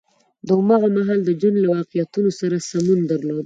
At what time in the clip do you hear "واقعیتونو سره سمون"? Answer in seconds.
1.75-2.99